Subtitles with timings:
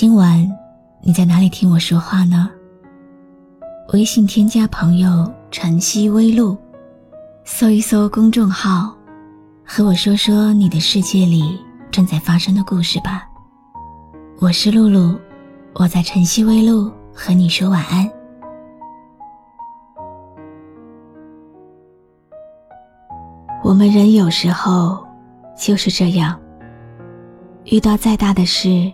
[0.00, 0.48] 今晚
[1.00, 2.48] 你在哪里听我说话呢？
[3.92, 6.56] 微信添加朋友“晨曦微露”，
[7.44, 8.94] 搜一搜公众号，
[9.64, 13.28] 和我说说你的世界里正在发生的故事吧。
[14.38, 15.18] 我是露露，
[15.74, 18.08] 我在晨曦微露和你说晚安。
[23.64, 25.04] 我们人有时候
[25.58, 26.38] 就是这样，
[27.64, 28.92] 遇到再大的事。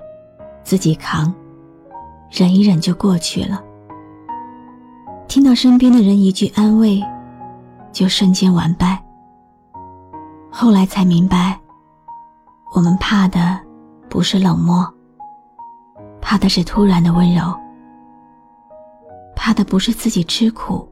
[0.64, 1.32] 自己扛，
[2.30, 3.62] 忍一忍就过去了。
[5.28, 7.02] 听到身边的人一句安慰，
[7.92, 9.00] 就瞬间完败。
[10.50, 11.60] 后来才明白，
[12.74, 13.60] 我们怕的
[14.08, 14.88] 不是冷漠，
[16.20, 17.42] 怕的是突然的温柔，
[19.36, 20.88] 怕的不是自己吃苦，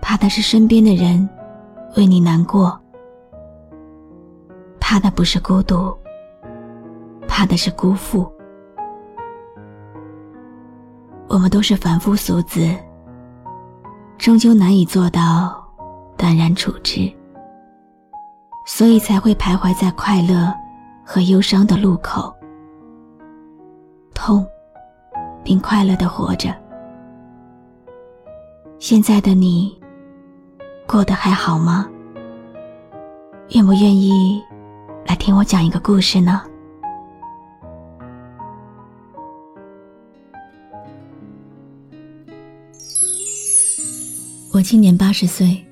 [0.00, 1.28] 怕的是身边的人
[1.96, 2.80] 为你难过，
[4.80, 5.92] 怕的不是孤独，
[7.28, 8.30] 怕的是辜负。
[11.34, 12.72] 我们都是凡夫俗子，
[14.16, 15.66] 终究难以做到
[16.16, 17.12] 淡然处之，
[18.64, 20.54] 所以才会徘徊在快乐
[21.04, 22.32] 和忧伤的路口，
[24.14, 24.46] 痛
[25.42, 26.54] 并快乐的活着。
[28.78, 29.76] 现在的你，
[30.86, 31.88] 过得还好吗？
[33.48, 34.40] 愿不愿意
[35.04, 36.42] 来听我讲一个故事呢？
[44.64, 45.62] 今年八十岁，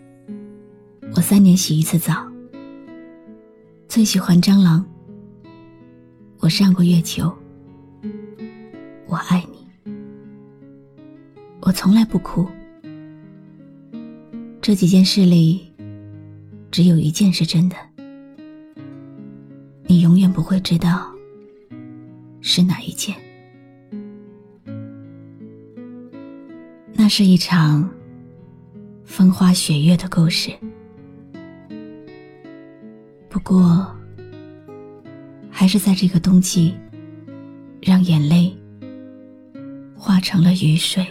[1.17, 2.31] 我三年洗一次澡。
[3.89, 4.85] 最喜欢蟑螂。
[6.41, 7.35] 我上过月球。
[9.07, 9.95] 我爱你。
[11.63, 12.47] 我从来不哭。
[14.61, 15.73] 这几件事里，
[16.71, 17.77] 只有一件是真的。
[19.87, 21.11] 你永远不会知道
[22.43, 23.17] 是哪一件。
[26.93, 27.91] 那是一场。
[29.13, 30.51] 风花雪月的故事，
[33.29, 33.95] 不过，
[35.51, 36.75] 还是在这个冬季，
[37.83, 38.57] 让眼泪
[39.95, 41.07] 化成了雨水。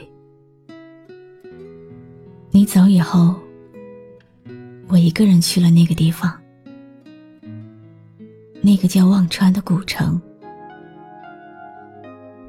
[2.49, 3.35] 你走以后，
[4.87, 6.35] 我一个人去了那个地方，
[8.63, 10.19] 那个叫忘川的古城。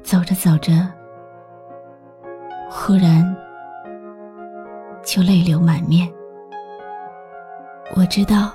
[0.01, 0.91] 走着走着，
[2.71, 3.42] 忽然。
[5.03, 6.11] 就泪流满面。
[7.95, 8.51] 我知道，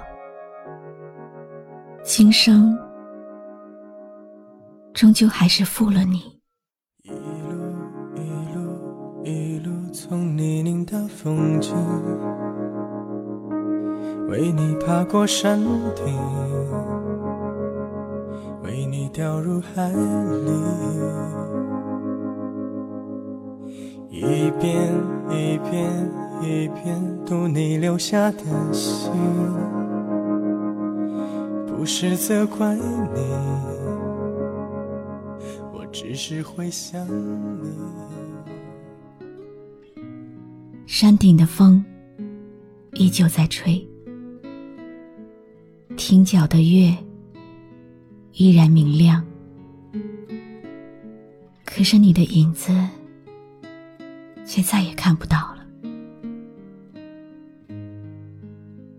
[2.02, 2.76] 今生
[4.92, 6.40] 终究还是负了你。
[7.02, 7.20] 一路
[8.16, 8.20] 一
[8.54, 11.76] 路一路从泥泞到风景，
[14.28, 15.60] 为你爬过山
[15.94, 16.04] 顶，
[18.64, 20.52] 为你掉入海里。
[24.10, 24.92] 一遍
[25.30, 26.10] 一遍
[26.40, 29.12] 一遍读你留下的信，
[31.66, 32.82] 不是责怪你，
[35.72, 37.06] 我只是会想
[37.62, 37.68] 你。
[40.86, 41.84] 山顶的风
[42.94, 43.86] 依旧在吹，
[45.96, 46.96] 亭角的月
[48.32, 49.24] 依然明亮，
[51.64, 52.72] 可是你的影子。
[54.50, 55.57] 却再也看不到了。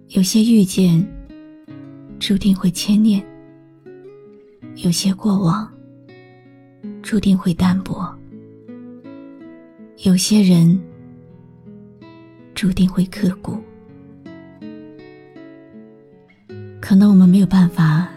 [0.10, 1.06] 有些遇见，
[2.20, 3.22] 注定会牵念；
[4.84, 5.72] 有些过往，
[7.04, 8.12] 注定会淡薄；
[10.04, 10.82] 有些人，
[12.56, 13.60] 注定会刻骨。
[16.82, 18.10] 可能我们没有办法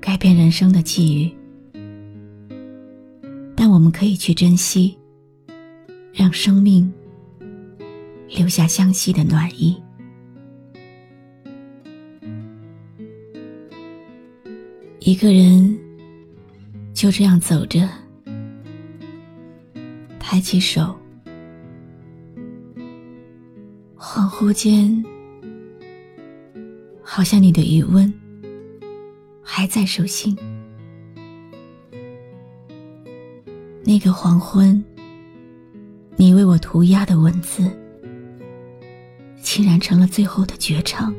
[0.00, 1.32] 改变人生的际遇，
[3.56, 4.96] 但我们可以去珍惜。
[6.12, 6.90] 让生命
[8.28, 9.76] 留下相惜的暖意。
[15.06, 15.78] 一个人
[16.92, 17.88] 就这样走着，
[20.18, 20.98] 抬起手，
[23.96, 25.04] 恍惚间，
[27.04, 28.12] 好像你的余温
[29.40, 30.36] 还在手心。
[33.84, 34.84] 那个黄昏，
[36.16, 37.70] 你为我涂鸦的文字，
[39.40, 41.14] 竟然成了最后的绝唱。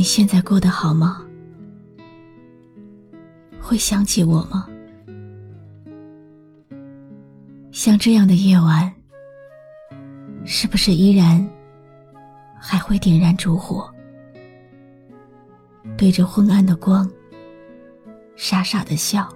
[0.00, 1.22] 你现在过得好吗？
[3.60, 4.66] 会想起我吗？
[7.70, 8.90] 像这样的夜晚，
[10.46, 11.46] 是不是依然
[12.58, 13.92] 还会点燃烛火，
[15.98, 17.06] 对着昏暗的光，
[18.36, 19.28] 傻傻的笑？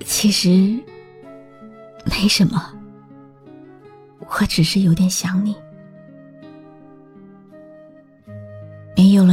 [0.00, 0.76] 其实
[2.04, 2.74] 没什么，
[4.18, 5.54] 我只是有点想你。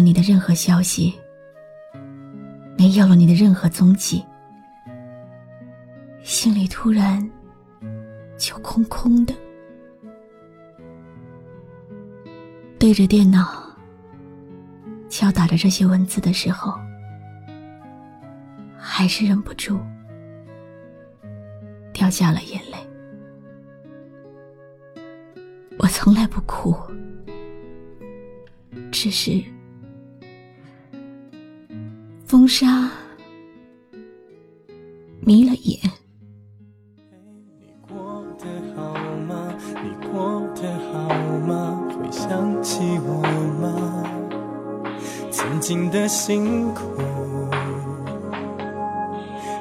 [0.08, 1.14] 你的任何消息，
[2.78, 4.24] 没有了你的任何踪迹。
[6.24, 7.30] 心里突然
[8.38, 9.34] 就空空的，
[12.80, 13.62] 对着电脑
[15.10, 16.74] 敲打着这些文字的时候，
[18.78, 19.78] 还是忍不住
[21.92, 22.78] 掉下了眼泪。
[25.78, 26.74] 我从来不哭，
[28.90, 29.44] 只是
[32.48, 32.90] 风沙
[35.20, 35.78] 迷了眼。
[45.30, 46.84] 曾经的辛苦，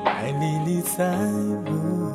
[0.04, 1.16] 还历历在
[1.64, 2.12] 目。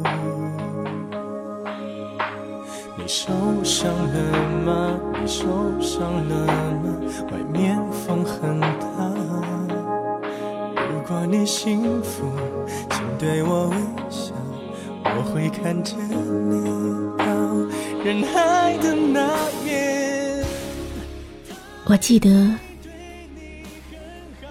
[2.96, 4.98] 你受伤了吗？
[5.20, 6.46] 你受伤了
[6.76, 6.96] 吗？
[7.30, 9.11] 外面风很大。
[11.12, 12.32] 如果你幸福，
[12.90, 13.76] 请对我微
[14.10, 14.34] 笑，
[15.04, 17.26] 我会看着你到
[18.02, 19.30] 人海的那
[19.62, 20.42] 边。
[21.84, 22.56] 我记得。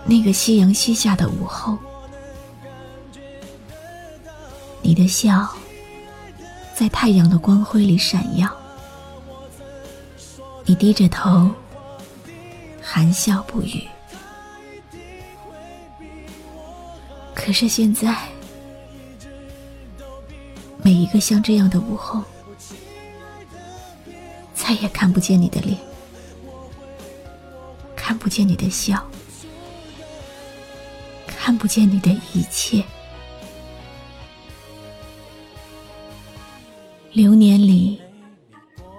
[0.04, 1.78] 那个夕阳西下的午后，
[4.82, 5.48] 你的笑
[6.74, 8.46] 在太阳的光辉里闪耀。
[10.66, 11.50] 你低着头，
[12.82, 13.88] 含笑不语。
[17.50, 18.16] 可是现在，
[20.84, 22.22] 每一个像这样的午后，
[24.54, 25.76] 再也看不见你的脸，
[27.96, 29.04] 看不见你的笑。
[31.26, 32.84] 看不见你的一切，
[37.10, 38.00] 流年里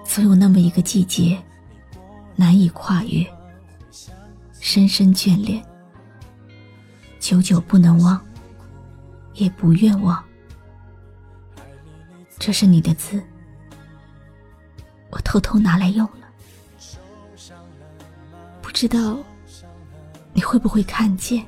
[0.04, 1.42] 总有那么一个季节，
[2.36, 3.26] 难以跨越，
[4.60, 5.64] 深深眷恋，
[7.18, 8.22] 久久不能忘，
[9.34, 10.24] 也不愿忘。
[12.40, 13.24] 这是你的字，
[15.10, 16.28] 我偷偷拿来用了，
[18.62, 19.18] 不知道
[20.34, 21.46] 你会不会看见。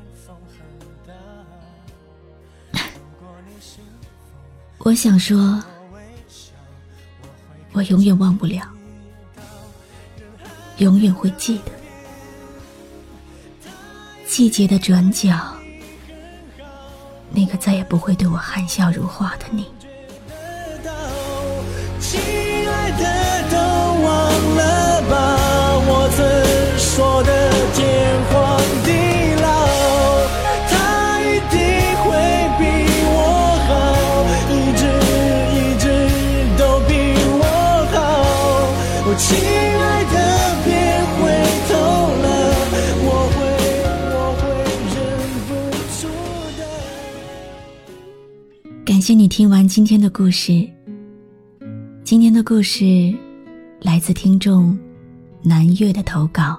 [4.80, 5.64] 我想说，
[7.72, 8.70] 我永远忘不了，
[10.78, 11.72] 永远会记得
[14.28, 15.58] 季节的转角，
[17.36, 19.66] 那个再也不会对我含笑如花的你。
[22.00, 22.20] 亲
[22.70, 22.92] 爱
[23.50, 23.73] 的，
[49.03, 50.65] 谢你听完今天的故事。
[52.05, 53.13] 今天的故事
[53.81, 54.79] 来自听众
[55.41, 56.57] 南月的投稿，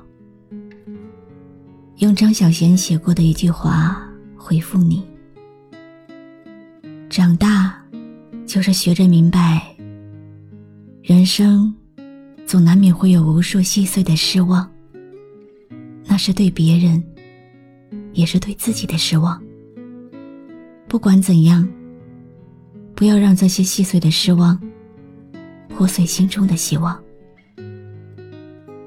[2.00, 5.02] 用张小娴写过的一句话回复你：
[7.08, 7.82] 长大
[8.44, 9.74] 就是学着明白，
[11.00, 11.74] 人生。
[12.44, 14.70] 总难免会有无数细碎的失望，
[16.04, 17.02] 那是对别人，
[18.12, 19.42] 也是对自己的失望。
[20.86, 21.66] 不管怎样，
[22.94, 24.60] 不要让这些细碎的失望
[25.68, 26.98] 破碎心中的希望。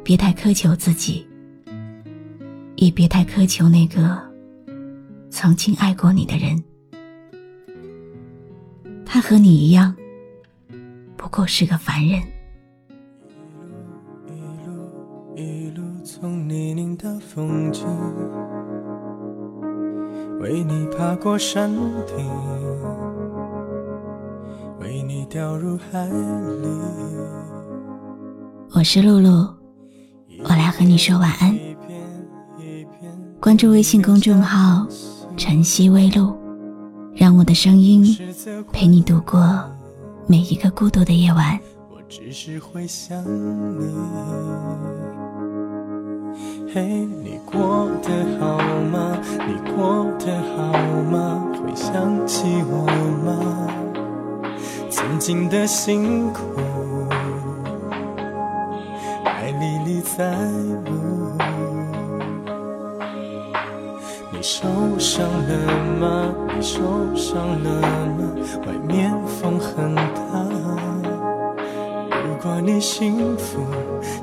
[0.03, 1.27] 别太苛求自己，
[2.77, 4.17] 也别太苛求那个
[5.29, 6.63] 曾经爱过你的人。
[9.05, 9.95] 他和你一样，
[11.15, 12.21] 不过是个凡人。
[16.09, 17.85] 从泥泞的风景，
[20.39, 21.69] 为你爬过山
[22.07, 22.25] 顶，
[24.79, 26.67] 为你掉入海里。
[28.73, 29.47] 我是露露，
[30.43, 31.57] 我来和你说晚安。
[33.39, 34.85] 关注微信公众号
[35.35, 36.35] “晨曦微露”，
[37.15, 38.05] 让我的声音
[38.71, 39.63] 陪你度过
[40.27, 41.59] 每一个孤独的夜晚。
[41.89, 43.23] 我只是会想
[43.79, 43.87] 你。
[46.73, 48.57] 嘿，你过得好
[48.91, 49.17] 吗？
[49.47, 50.71] 你过得好
[51.03, 51.51] 吗？
[51.55, 52.85] 会想起我
[53.25, 53.67] 吗？
[55.07, 56.41] 曾经的辛苦，
[59.23, 60.35] 还历历在
[60.83, 61.31] 目。
[64.33, 64.67] 你受
[64.99, 66.35] 伤了吗？
[66.53, 66.83] 你受
[67.15, 67.81] 伤了
[68.17, 68.19] 吗？
[68.65, 70.01] 外面风很大。
[72.11, 73.61] 如果你幸福，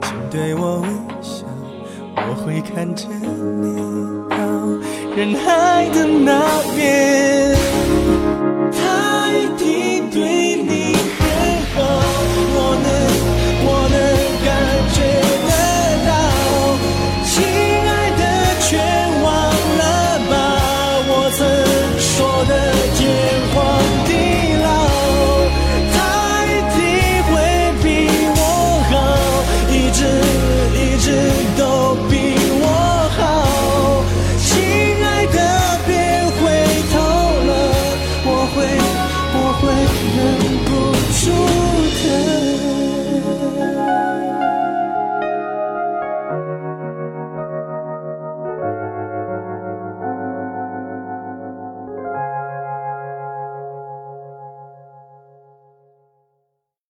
[0.03, 0.89] 请对我微
[1.23, 1.47] 笑，
[2.15, 3.81] 我会看着你
[4.29, 4.37] 到
[5.17, 6.43] 人海的那
[6.77, 8.54] 边。
[9.59, 12.04] 一对你很好。